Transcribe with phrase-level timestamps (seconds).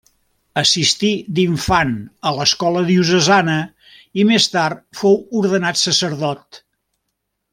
[0.59, 1.91] Assistí d'infant
[2.29, 3.59] a l'escola diocesana
[4.23, 6.63] i més tard fou ordenat sacerdot.